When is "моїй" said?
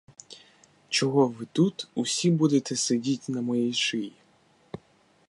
3.41-3.73